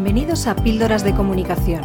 Bienvenidos 0.00 0.46
a 0.46 0.54
Píldoras 0.54 1.02
de 1.02 1.12
Comunicación, 1.12 1.82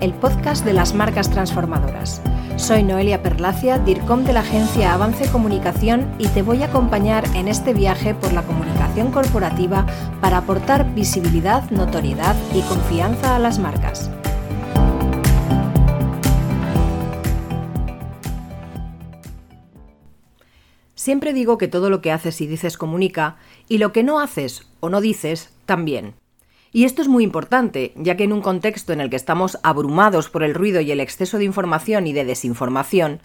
el 0.00 0.14
podcast 0.14 0.64
de 0.64 0.72
las 0.72 0.94
marcas 0.94 1.28
transformadoras. 1.28 2.22
Soy 2.54 2.84
Noelia 2.84 3.24
Perlacia, 3.24 3.80
DIRCOM 3.80 4.22
de 4.22 4.34
la 4.34 4.40
agencia 4.40 4.94
Avance 4.94 5.28
Comunicación 5.32 6.14
y 6.16 6.28
te 6.28 6.42
voy 6.42 6.62
a 6.62 6.66
acompañar 6.66 7.24
en 7.34 7.48
este 7.48 7.74
viaje 7.74 8.14
por 8.14 8.32
la 8.32 8.42
comunicación 8.42 9.10
corporativa 9.10 9.84
para 10.20 10.38
aportar 10.38 10.94
visibilidad, 10.94 11.68
notoriedad 11.72 12.36
y 12.54 12.60
confianza 12.62 13.34
a 13.34 13.40
las 13.40 13.58
marcas. 13.58 14.12
Siempre 20.94 21.32
digo 21.32 21.58
que 21.58 21.66
todo 21.66 21.90
lo 21.90 22.00
que 22.00 22.12
haces 22.12 22.40
y 22.40 22.46
dices 22.46 22.78
comunica, 22.78 23.38
y 23.68 23.78
lo 23.78 23.90
que 23.90 24.04
no 24.04 24.20
haces 24.20 24.70
o 24.78 24.88
no 24.88 25.00
dices 25.00 25.52
también. 25.66 26.14
Y 26.76 26.84
esto 26.84 27.00
es 27.00 27.08
muy 27.08 27.24
importante, 27.24 27.94
ya 27.96 28.18
que 28.18 28.24
en 28.24 28.34
un 28.34 28.42
contexto 28.42 28.92
en 28.92 29.00
el 29.00 29.08
que 29.08 29.16
estamos 29.16 29.58
abrumados 29.62 30.28
por 30.28 30.42
el 30.42 30.52
ruido 30.52 30.82
y 30.82 30.90
el 30.90 31.00
exceso 31.00 31.38
de 31.38 31.44
información 31.46 32.06
y 32.06 32.12
de 32.12 32.26
desinformación, 32.26 33.22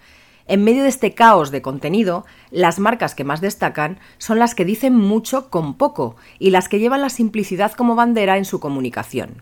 en 0.47 0.63
medio 0.63 0.83
de 0.83 0.87
este 0.87 1.13
caos 1.13 1.51
de 1.51 1.61
contenido, 1.61 2.23
las 2.49 2.79
marcas 2.79 3.13
que 3.13 3.25
más 3.25 3.41
destacan 3.41 3.99
son 4.19 4.39
las 4.39 4.55
que 4.55 4.63
dicen 4.63 4.95
mucho 4.95 5.49
con 5.49 5.73
poco 5.73 6.15
y 6.39 6.51
las 6.51 6.69
que 6.69 6.79
llevan 6.79 7.01
la 7.01 7.09
simplicidad 7.09 7.73
como 7.73 7.95
bandera 7.95 8.37
en 8.37 8.45
su 8.45 8.61
comunicación. 8.61 9.41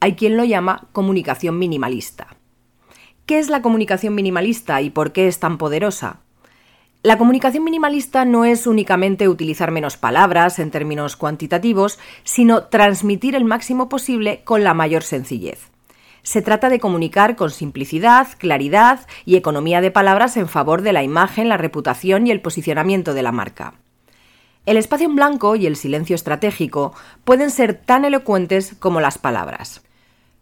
Hay 0.00 0.16
quien 0.16 0.36
lo 0.36 0.42
llama 0.42 0.88
comunicación 0.90 1.56
minimalista. 1.56 2.36
¿Qué 3.24 3.38
es 3.38 3.50
la 3.50 3.62
comunicación 3.62 4.16
minimalista 4.16 4.82
y 4.82 4.90
por 4.90 5.12
qué 5.12 5.28
es 5.28 5.38
tan 5.38 5.58
poderosa? 5.58 6.18
La 7.04 7.18
comunicación 7.18 7.64
minimalista 7.64 8.24
no 8.24 8.46
es 8.46 8.66
únicamente 8.66 9.28
utilizar 9.28 9.70
menos 9.70 9.98
palabras 9.98 10.58
en 10.58 10.70
términos 10.70 11.18
cuantitativos, 11.18 11.98
sino 12.22 12.62
transmitir 12.64 13.34
el 13.34 13.44
máximo 13.44 13.90
posible 13.90 14.40
con 14.42 14.64
la 14.64 14.72
mayor 14.72 15.02
sencillez. 15.02 15.68
Se 16.22 16.40
trata 16.40 16.70
de 16.70 16.80
comunicar 16.80 17.36
con 17.36 17.50
simplicidad, 17.50 18.28
claridad 18.38 19.06
y 19.26 19.36
economía 19.36 19.82
de 19.82 19.90
palabras 19.90 20.38
en 20.38 20.48
favor 20.48 20.80
de 20.80 20.94
la 20.94 21.02
imagen, 21.02 21.50
la 21.50 21.58
reputación 21.58 22.26
y 22.26 22.30
el 22.30 22.40
posicionamiento 22.40 23.12
de 23.12 23.22
la 23.22 23.32
marca. 23.32 23.74
El 24.64 24.78
espacio 24.78 25.06
en 25.06 25.16
blanco 25.16 25.56
y 25.56 25.66
el 25.66 25.76
silencio 25.76 26.14
estratégico 26.14 26.94
pueden 27.24 27.50
ser 27.50 27.74
tan 27.74 28.06
elocuentes 28.06 28.76
como 28.78 29.02
las 29.02 29.18
palabras. 29.18 29.82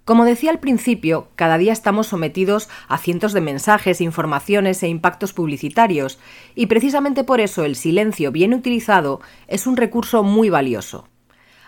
Como 0.04 0.24
decía 0.24 0.50
al 0.50 0.58
principio, 0.58 1.28
cada 1.36 1.58
día 1.58 1.72
estamos 1.72 2.08
sometidos 2.08 2.68
a 2.88 2.98
cientos 2.98 3.32
de 3.32 3.40
mensajes, 3.40 4.00
informaciones 4.00 4.82
e 4.82 4.88
impactos 4.88 5.32
publicitarios, 5.32 6.18
y 6.56 6.66
precisamente 6.66 7.22
por 7.22 7.40
eso 7.40 7.64
el 7.64 7.76
silencio 7.76 8.32
bien 8.32 8.52
utilizado 8.52 9.20
es 9.46 9.68
un 9.68 9.76
recurso 9.76 10.24
muy 10.24 10.50
valioso. 10.50 11.06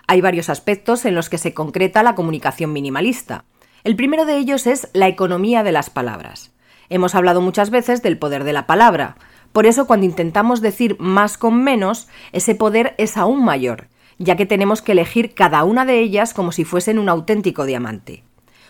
Hay 0.09 0.21
varios 0.21 0.51
aspectos 0.51 1.05
en 1.05 1.15
los 1.15 1.31
que 1.31 1.39
se 1.39 1.55
concreta 1.55 2.03
la 2.03 2.17
comunicación 2.17 2.73
minimalista. 2.73 3.45
El 3.85 3.95
primero 3.95 4.25
de 4.25 4.37
ellos 4.37 4.67
es 4.67 4.89
la 4.95 5.07
economía 5.07 5.63
de 5.63 5.73
las 5.73 5.89
palabras. 5.89 6.53
Hemos 6.89 7.15
hablado 7.15 7.41
muchas 7.41 7.71
veces 7.71 8.03
del 8.03 8.19
poder 8.19 8.43
de 8.43 8.53
la 8.53 8.67
palabra. 8.67 9.17
Por 9.53 9.65
eso 9.65 9.87
cuando 9.87 10.07
intentamos 10.07 10.61
decir 10.61 10.97
más 10.99 11.39
con 11.39 11.63
menos, 11.63 12.09
ese 12.33 12.57
poder 12.57 12.97
es 12.99 13.17
aún 13.17 13.45
mayor, 13.45 13.87
ya 14.19 14.37
que 14.37 14.47
tenemos 14.47 14.83
que 14.83 14.93
elegir 14.93 15.35
cada 15.35 15.65
una 15.65 15.85
de 15.85 16.01
ellas 16.01 16.35
como 16.35 16.53
si 16.53 16.65
fuesen 16.65 16.99
un 16.99 17.09
auténtico 17.09 17.65
diamante. 17.65 18.25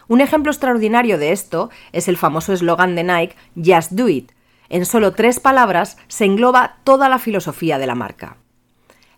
Un 0.08 0.20
ejemplo 0.20 0.52
extraordinario 0.52 1.18
de 1.18 1.32
esto 1.32 1.70
es 1.92 2.08
el 2.08 2.16
famoso 2.16 2.52
eslogan 2.52 2.94
de 2.94 3.04
Nike 3.04 3.36
Just 3.56 3.92
Do 3.92 4.08
It. 4.08 4.32
En 4.68 4.86
solo 4.86 5.12
tres 5.12 5.40
palabras 5.40 5.96
se 6.08 6.24
engloba 6.24 6.76
toda 6.84 7.08
la 7.08 7.18
filosofía 7.18 7.78
de 7.78 7.86
la 7.86 7.94
marca. 7.94 8.36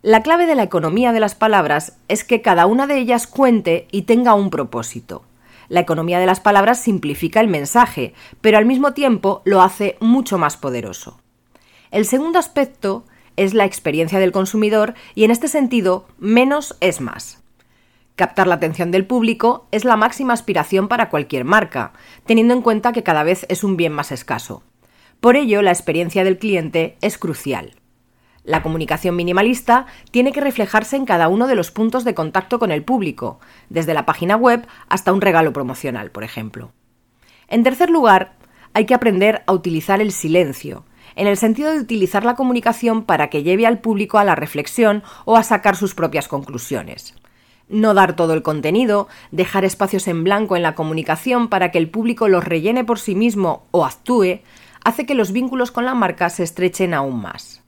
La 0.01 0.21
clave 0.21 0.45
de 0.45 0.55
la 0.55 0.63
economía 0.63 1.11
de 1.11 1.19
las 1.19 1.35
palabras 1.35 1.97
es 2.07 2.23
que 2.23 2.41
cada 2.41 2.65
una 2.65 2.87
de 2.87 2.97
ellas 2.97 3.27
cuente 3.27 3.87
y 3.91 4.03
tenga 4.03 4.35
un 4.35 4.49
propósito. 4.49 5.23
La 5.69 5.81
economía 5.81 6.19
de 6.19 6.25
las 6.25 6.39
palabras 6.39 6.79
simplifica 6.79 7.41
el 7.41 7.47
mensaje, 7.47 8.13
pero 8.39 8.57
al 8.57 8.65
mismo 8.65 8.93
tiempo 8.93 9.41
lo 9.43 9.61
hace 9.61 9.97
mucho 9.99 10.37
más 10.37 10.55
poderoso. 10.55 11.19
El 11.91 12.05
segundo 12.05 12.39
aspecto 12.39 13.05
es 13.37 13.53
la 13.53 13.65
experiencia 13.65 14.19
del 14.19 14.31
consumidor 14.33 14.93
y 15.15 15.23
en 15.23 15.31
este 15.31 15.47
sentido 15.47 16.07
menos 16.17 16.75
es 16.81 16.99
más. 16.99 17.41
Captar 18.17 18.47
la 18.47 18.55
atención 18.55 18.91
del 18.91 19.05
público 19.05 19.67
es 19.71 19.85
la 19.85 19.95
máxima 19.95 20.33
aspiración 20.33 20.87
para 20.87 21.09
cualquier 21.09 21.45
marca, 21.45 21.93
teniendo 22.25 22.53
en 22.53 22.63
cuenta 22.63 22.91
que 22.91 23.03
cada 23.03 23.23
vez 23.23 23.45
es 23.47 23.63
un 23.63 23.77
bien 23.77 23.93
más 23.93 24.11
escaso. 24.11 24.63
Por 25.19 25.35
ello, 25.35 25.61
la 25.61 25.71
experiencia 25.71 26.23
del 26.23 26.39
cliente 26.39 26.97
es 27.01 27.17
crucial. 27.17 27.75
La 28.43 28.63
comunicación 28.63 29.15
minimalista 29.15 29.85
tiene 30.09 30.31
que 30.31 30.41
reflejarse 30.41 30.95
en 30.95 31.05
cada 31.05 31.27
uno 31.27 31.47
de 31.47 31.55
los 31.55 31.69
puntos 31.69 32.05
de 32.05 32.15
contacto 32.15 32.59
con 32.59 32.71
el 32.71 32.83
público, 32.83 33.39
desde 33.69 33.93
la 33.93 34.05
página 34.05 34.35
web 34.35 34.65
hasta 34.89 35.13
un 35.13 35.21
regalo 35.21 35.53
promocional, 35.53 36.11
por 36.11 36.23
ejemplo. 36.23 36.71
En 37.49 37.63
tercer 37.63 37.89
lugar, 37.89 38.35
hay 38.73 38.85
que 38.85 38.93
aprender 38.93 39.43
a 39.47 39.53
utilizar 39.53 40.01
el 40.01 40.11
silencio, 40.11 40.85
en 41.17 41.27
el 41.27 41.35
sentido 41.35 41.71
de 41.71 41.79
utilizar 41.79 42.23
la 42.23 42.35
comunicación 42.35 43.03
para 43.03 43.29
que 43.29 43.43
lleve 43.43 43.67
al 43.67 43.79
público 43.79 44.17
a 44.17 44.23
la 44.23 44.35
reflexión 44.35 45.03
o 45.25 45.35
a 45.35 45.43
sacar 45.43 45.75
sus 45.75 45.93
propias 45.93 46.27
conclusiones 46.27 47.15
no 47.69 47.93
dar 47.93 48.15
todo 48.15 48.33
el 48.33 48.43
contenido, 48.43 49.07
dejar 49.31 49.65
espacios 49.65 50.07
en 50.07 50.23
blanco 50.23 50.55
en 50.55 50.63
la 50.63 50.75
comunicación 50.75 51.49
para 51.49 51.71
que 51.71 51.77
el 51.77 51.89
público 51.89 52.27
los 52.27 52.43
rellene 52.43 52.83
por 52.83 52.99
sí 52.99 53.15
mismo 53.15 53.67
o 53.71 53.85
actúe, 53.85 54.39
hace 54.83 55.05
que 55.05 55.15
los 55.15 55.31
vínculos 55.31 55.71
con 55.71 55.85
la 55.85 55.93
marca 55.93 56.29
se 56.29 56.43
estrechen 56.43 56.93
aún 56.93 57.21
más. 57.21 57.63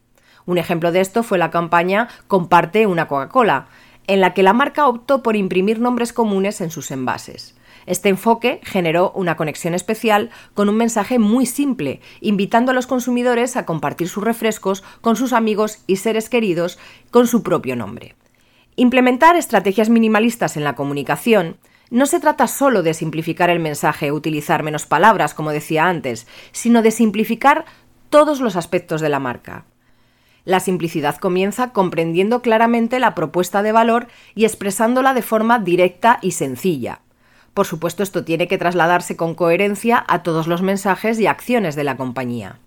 Un 0.45 0.57
ejemplo 0.57 0.91
de 0.91 1.01
esto 1.01 1.23
fue 1.23 1.37
la 1.37 1.51
campaña 1.51 2.07
Comparte 2.27 2.87
una 2.87 3.07
Coca-Cola, 3.07 3.67
en 4.07 4.21
la 4.21 4.33
que 4.33 4.41
la 4.41 4.53
marca 4.53 4.87
optó 4.87 5.21
por 5.21 5.35
imprimir 5.35 5.79
nombres 5.79 6.13
comunes 6.13 6.61
en 6.61 6.71
sus 6.71 6.89
envases. 6.91 7.55
Este 7.89 8.09
enfoque 8.09 8.61
generó 8.61 9.11
una 9.15 9.35
conexión 9.35 9.73
especial 9.73 10.29
con 10.53 10.69
un 10.69 10.75
mensaje 10.75 11.17
muy 11.17 11.47
simple, 11.47 12.01
invitando 12.21 12.69
a 12.69 12.75
los 12.75 12.85
consumidores 12.85 13.57
a 13.57 13.65
compartir 13.65 14.07
sus 14.07 14.23
refrescos 14.23 14.83
con 15.01 15.15
sus 15.15 15.33
amigos 15.33 15.83
y 15.87 15.95
seres 15.95 16.29
queridos 16.29 16.77
con 17.09 17.25
su 17.25 17.41
propio 17.41 17.75
nombre. 17.75 18.15
Implementar 18.75 19.35
estrategias 19.35 19.89
minimalistas 19.89 20.55
en 20.55 20.65
la 20.65 20.75
comunicación 20.75 21.57
no 21.89 22.05
se 22.05 22.19
trata 22.19 22.45
solo 22.45 22.83
de 22.83 22.93
simplificar 22.93 23.49
el 23.49 23.59
mensaje, 23.59 24.11
utilizar 24.11 24.61
menos 24.61 24.85
palabras, 24.85 25.33
como 25.33 25.49
decía 25.49 25.87
antes, 25.87 26.27
sino 26.51 26.83
de 26.83 26.91
simplificar 26.91 27.65
todos 28.11 28.39
los 28.39 28.55
aspectos 28.55 29.01
de 29.01 29.09
la 29.09 29.19
marca. 29.19 29.65
La 30.45 30.59
simplicidad 30.59 31.17
comienza 31.17 31.71
comprendiendo 31.71 32.43
claramente 32.43 32.99
la 32.99 33.15
propuesta 33.15 33.63
de 33.63 33.71
valor 33.71 34.09
y 34.35 34.45
expresándola 34.45 35.15
de 35.15 35.23
forma 35.23 35.57
directa 35.57 36.19
y 36.21 36.33
sencilla. 36.33 37.01
Por 37.53 37.65
supuesto, 37.65 38.03
esto 38.03 38.23
tiene 38.23 38.47
que 38.47 38.57
trasladarse 38.57 39.15
con 39.15 39.35
coherencia 39.35 40.03
a 40.07 40.23
todos 40.23 40.47
los 40.47 40.61
mensajes 40.61 41.19
y 41.19 41.27
acciones 41.27 41.75
de 41.75 41.83
la 41.83 41.97
compañía. 41.97 42.59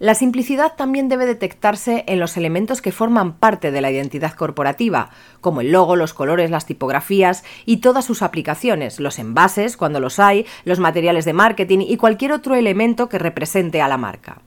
La 0.00 0.14
simplicidad 0.14 0.76
también 0.76 1.10
debe 1.10 1.26
detectarse 1.26 2.04
en 2.06 2.20
los 2.20 2.38
elementos 2.38 2.80
que 2.80 2.90
forman 2.90 3.34
parte 3.34 3.70
de 3.70 3.82
la 3.82 3.90
identidad 3.90 4.32
corporativa, 4.32 5.10
como 5.42 5.60
el 5.60 5.72
logo, 5.72 5.94
los 5.94 6.14
colores, 6.14 6.50
las 6.50 6.64
tipografías 6.64 7.44
y 7.66 7.78
todas 7.78 8.06
sus 8.06 8.22
aplicaciones, 8.22 8.98
los 8.98 9.18
envases, 9.18 9.76
cuando 9.76 10.00
los 10.00 10.18
hay, 10.18 10.46
los 10.64 10.78
materiales 10.78 11.26
de 11.26 11.34
marketing 11.34 11.80
y 11.86 11.98
cualquier 11.98 12.32
otro 12.32 12.54
elemento 12.54 13.10
que 13.10 13.18
represente 13.18 13.82
a 13.82 13.88
la 13.88 13.98
marca. 13.98 14.40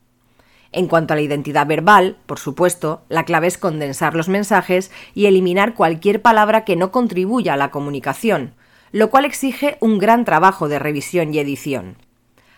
En 0.72 0.88
cuanto 0.88 1.14
a 1.14 1.18
la 1.18 1.22
identidad 1.22 1.68
verbal, 1.68 2.18
por 2.26 2.40
supuesto, 2.40 3.04
la 3.08 3.24
clave 3.24 3.46
es 3.46 3.60
condensar 3.60 4.16
los 4.16 4.30
mensajes 4.30 4.90
y 5.14 5.28
eliminar 5.28 5.76
cualquier 5.76 6.24
palabra 6.24 6.66
que 6.66 6.76
no 6.76 6.92
contribuya 6.92 7.54
a 7.54 7.58
la 7.58 7.70
comunicación, 7.70 8.56
lo 8.94 9.10
cual 9.10 9.26
exige 9.26 9.76
un 9.82 9.98
gran 9.98 10.24
trabajo 10.24 10.70
de 10.70 10.80
revisión 10.80 11.34
y 11.34 11.40
edición. 11.40 11.98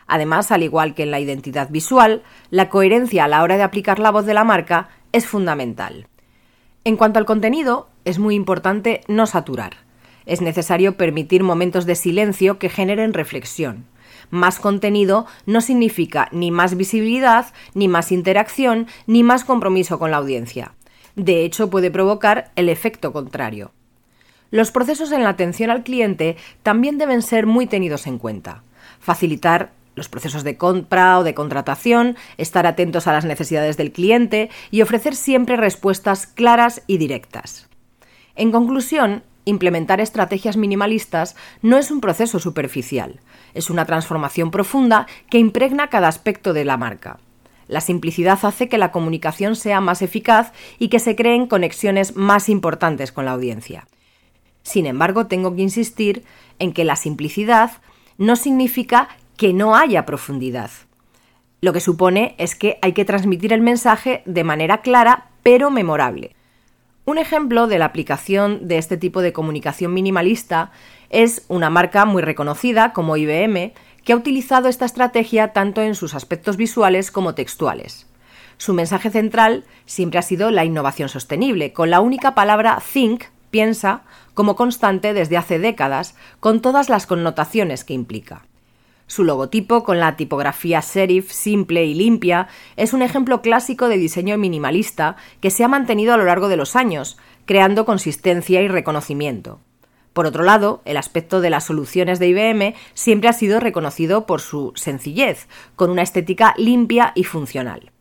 Además, 0.06 0.52
al 0.52 0.62
igual 0.62 0.94
que 0.94 1.04
en 1.04 1.12
la 1.12 1.20
identidad 1.20 1.70
visual, 1.72 2.22
la 2.52 2.70
coherencia 2.70 3.24
a 3.24 3.28
la 3.28 3.42
hora 3.42 3.58
de 3.58 3.64
aplicar 3.64 3.98
la 3.98 4.12
voz 4.12 4.26
de 4.26 4.36
la 4.36 4.44
marca 4.44 4.90
es 5.14 5.26
fundamental. 5.26 6.08
En 6.84 6.98
cuanto 6.98 7.20
al 7.20 7.26
contenido, 7.26 7.88
es 8.04 8.20
muy 8.20 8.36
importante 8.36 9.02
no 9.08 9.26
saturar. 9.26 9.78
Es 10.26 10.42
necesario 10.42 10.98
permitir 10.98 11.42
momentos 11.42 11.86
de 11.86 11.96
silencio 11.96 12.60
que 12.60 12.70
generen 12.70 13.14
reflexión. 13.14 13.86
Más 14.30 14.60
contenido 14.60 15.26
no 15.46 15.62
significa 15.62 16.28
ni 16.32 16.52
más 16.52 16.76
visibilidad, 16.76 17.54
ni 17.74 17.88
más 17.88 18.12
interacción, 18.12 18.88
ni 19.08 19.24
más 19.24 19.46
compromiso 19.46 20.00
con 20.00 20.12
la 20.12 20.18
audiencia. 20.18 20.74
De 21.16 21.46
hecho, 21.46 21.70
puede 21.70 21.92
provocar 21.92 22.52
el 22.56 22.68
efecto 22.68 23.14
contrario. 23.14 23.72
Los 24.52 24.72
procesos 24.72 25.12
en 25.12 25.24
la 25.24 25.30
atención 25.30 25.70
al 25.70 25.84
cliente 25.84 26.38
también 26.64 26.98
deben 26.98 27.22
ser 27.22 27.46
muy 27.46 27.68
tenidos 27.68 28.08
en 28.08 28.18
cuenta. 28.18 28.64
Facilitar 29.00 29.72
los 29.96 30.10
procesos 30.10 30.44
de 30.44 30.58
compra 30.58 31.20
o 31.20 31.24
de 31.24 31.34
contratación, 31.34 32.18
estar 32.38 32.68
atentos 32.68 33.08
a 33.08 33.14
las 33.14 33.26
necesidades 33.26 33.78
del 33.78 33.92
cliente 33.92 34.50
y 34.72 34.82
ofrecer 34.82 35.16
siempre 35.16 35.56
respuestas 35.56 36.28
claras 36.28 36.84
y 36.86 36.98
directas. 36.98 37.70
En 38.36 38.52
conclusión, 38.52 39.24
implementar 39.46 40.02
estrategias 40.02 40.58
minimalistas 40.58 41.36
no 41.62 41.78
es 41.78 41.92
un 41.92 42.02
proceso 42.02 42.40
superficial, 42.40 43.20
es 43.54 43.70
una 43.70 43.86
transformación 43.86 44.52
profunda 44.52 45.08
que 45.30 45.38
impregna 45.38 45.88
cada 45.88 46.10
aspecto 46.10 46.54
de 46.54 46.66
la 46.66 46.78
marca. 46.78 47.20
La 47.68 47.82
simplicidad 47.82 48.38
hace 48.44 48.68
que 48.70 48.78
la 48.78 48.92
comunicación 48.92 49.56
sea 49.56 49.82
más 49.82 50.02
eficaz 50.02 50.52
y 50.78 50.90
que 50.90 51.00
se 51.00 51.16
creen 51.16 51.48
conexiones 51.48 52.16
más 52.16 52.50
importantes 52.50 53.12
con 53.12 53.26
la 53.26 53.32
audiencia. 53.32 53.88
Sin 54.66 54.88
embargo, 54.88 55.28
tengo 55.28 55.56
que 55.56 55.62
insistir 55.62 56.24
en 56.58 56.74
que 56.74 56.86
la 56.86 56.96
simplicidad 56.96 57.72
no 58.18 58.36
significa 58.36 59.10
que 59.38 59.54
no 59.54 59.76
haya 59.76 60.08
profundidad. 60.08 60.72
Lo 61.62 61.72
que 61.72 61.80
supone 61.80 62.34
es 62.40 62.56
que 62.56 62.80
hay 62.82 62.94
que 62.94 63.06
transmitir 63.06 63.54
el 63.54 63.62
mensaje 63.62 64.24
de 64.26 64.44
manera 64.44 64.82
clara 64.82 65.30
pero 65.44 65.70
memorable. 65.70 66.36
Un 67.06 67.20
ejemplo 67.20 67.68
de 67.68 67.78
la 67.78 67.86
aplicación 67.86 68.68
de 68.68 68.80
este 68.80 68.98
tipo 68.98 69.22
de 69.22 69.34
comunicación 69.34 69.94
minimalista 69.94 70.72
es 71.12 71.46
una 71.48 71.70
marca 71.70 72.06
muy 72.06 72.24
reconocida 72.24 72.92
como 72.92 73.18
IBM 73.18 73.72
que 74.04 74.14
ha 74.14 74.18
utilizado 74.18 74.68
esta 74.68 74.86
estrategia 74.86 75.54
tanto 75.54 75.84
en 75.84 75.94
sus 75.94 76.16
aspectos 76.16 76.58
visuales 76.58 77.12
como 77.12 77.36
textuales. 77.36 78.08
Su 78.58 78.74
mensaje 78.74 79.12
central 79.12 79.64
siempre 79.86 80.18
ha 80.18 80.24
sido 80.24 80.50
la 80.50 80.66
innovación 80.66 81.08
sostenible, 81.08 81.72
con 81.72 81.92
la 81.92 82.00
única 82.00 82.34
palabra 82.34 82.82
think, 82.92 83.26
piensa, 83.56 84.02
como 84.34 84.58
constante 84.58 85.14
desde 85.14 85.38
hace 85.38 85.60
décadas, 85.60 86.14
con 86.42 86.60
todas 86.60 86.90
las 86.90 87.08
connotaciones 87.08 87.86
que 87.86 87.94
implica. 87.94 88.46
Su 89.08 89.24
logotipo, 89.24 89.86
con 89.86 89.98
la 89.98 90.18
tipografía 90.18 90.82
serif 90.82 91.32
simple 91.32 91.86
y 91.86 91.94
limpia, 91.94 92.50
es 92.76 92.92
un 92.92 93.02
ejemplo 93.02 93.42
clásico 93.42 93.88
de 93.88 93.96
diseño 93.96 94.38
minimalista 94.38 95.16
que 95.40 95.52
se 95.52 95.64
ha 95.64 95.70
mantenido 95.70 96.14
a 96.14 96.18
lo 96.18 96.26
largo 96.26 96.50
de 96.50 96.58
los 96.58 96.76
años, 96.76 97.18
creando 97.46 97.86
consistencia 97.86 98.62
y 98.62 98.68
reconocimiento. 98.68 99.62
Por 100.12 100.26
otro 100.26 100.44
lado, 100.44 100.82
el 100.84 100.98
aspecto 100.98 101.40
de 101.40 101.50
las 101.50 101.64
soluciones 101.64 102.20
de 102.20 102.28
IBM 102.28 102.76
siempre 102.94 103.30
ha 103.30 103.34
sido 103.34 103.62
reconocido 103.62 104.26
por 104.26 104.42
su 104.42 104.74
sencillez, 104.76 105.48
con 105.78 105.92
una 105.92 106.02
estética 106.02 106.56
limpia 106.58 107.14
y 107.16 107.24
funcional. 107.24 107.94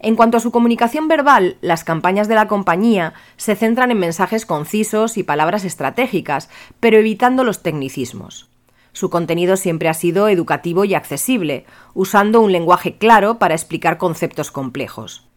En 0.00 0.14
cuanto 0.14 0.36
a 0.36 0.40
su 0.40 0.52
comunicación 0.52 1.08
verbal, 1.08 1.56
las 1.60 1.82
campañas 1.82 2.28
de 2.28 2.36
la 2.36 2.46
compañía 2.46 3.14
se 3.36 3.56
centran 3.56 3.90
en 3.90 3.98
mensajes 3.98 4.46
concisos 4.46 5.16
y 5.16 5.24
palabras 5.24 5.64
estratégicas, 5.64 6.48
pero 6.78 6.98
evitando 6.98 7.42
los 7.42 7.62
tecnicismos. 7.62 8.48
Su 8.92 9.10
contenido 9.10 9.56
siempre 9.56 9.88
ha 9.88 9.94
sido 9.94 10.28
educativo 10.28 10.84
y 10.84 10.94
accesible, 10.94 11.66
usando 11.94 12.40
un 12.40 12.52
lenguaje 12.52 12.96
claro 12.96 13.38
para 13.38 13.54
explicar 13.54 13.98
conceptos 13.98 14.52
complejos. 14.52 15.28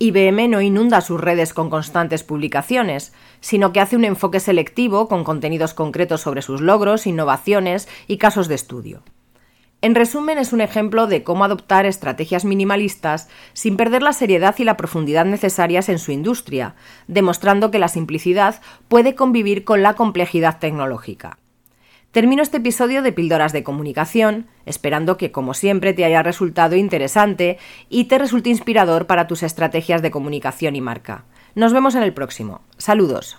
IBM 0.00 0.48
no 0.48 0.60
inunda 0.60 1.02
sus 1.02 1.20
redes 1.20 1.52
con 1.52 1.70
constantes 1.70 2.24
publicaciones, 2.24 3.12
sino 3.40 3.72
que 3.72 3.80
hace 3.80 3.96
un 3.96 4.04
enfoque 4.04 4.40
selectivo 4.40 5.08
con 5.08 5.24
contenidos 5.24 5.74
concretos 5.74 6.22
sobre 6.22 6.42
sus 6.42 6.60
logros, 6.60 7.06
innovaciones 7.06 7.86
y 8.08 8.16
casos 8.16 8.48
de 8.48 8.54
estudio. 8.54 9.02
En 9.82 9.94
resumen, 9.94 10.36
es 10.36 10.52
un 10.52 10.60
ejemplo 10.60 11.06
de 11.06 11.22
cómo 11.24 11.44
adoptar 11.44 11.86
estrategias 11.86 12.44
minimalistas 12.44 13.28
sin 13.54 13.78
perder 13.78 14.02
la 14.02 14.12
seriedad 14.12 14.54
y 14.58 14.64
la 14.64 14.76
profundidad 14.76 15.24
necesarias 15.24 15.88
en 15.88 15.98
su 15.98 16.12
industria, 16.12 16.74
demostrando 17.06 17.70
que 17.70 17.78
la 17.78 17.88
simplicidad 17.88 18.60
puede 18.88 19.14
convivir 19.14 19.64
con 19.64 19.82
la 19.82 19.94
complejidad 19.94 20.58
tecnológica. 20.58 21.38
Termino 22.10 22.42
este 22.42 22.58
episodio 22.58 23.02
de 23.02 23.12
Píldoras 23.12 23.52
de 23.52 23.62
Comunicación, 23.62 24.48
esperando 24.66 25.16
que, 25.16 25.30
como 25.30 25.54
siempre, 25.54 25.94
te 25.94 26.04
haya 26.04 26.22
resultado 26.22 26.76
interesante 26.76 27.56
y 27.88 28.04
te 28.04 28.18
resulte 28.18 28.50
inspirador 28.50 29.06
para 29.06 29.28
tus 29.28 29.42
estrategias 29.42 30.02
de 30.02 30.10
comunicación 30.10 30.76
y 30.76 30.80
marca. 30.80 31.24
Nos 31.54 31.72
vemos 31.72 31.94
en 31.94 32.02
el 32.02 32.12
próximo. 32.12 32.62
Saludos. 32.76 33.38